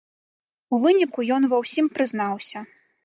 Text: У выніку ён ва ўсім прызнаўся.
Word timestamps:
У 0.75 0.79
выніку 0.85 1.25
ён 1.35 1.45
ва 1.51 1.57
ўсім 1.65 1.91
прызнаўся. 1.99 2.59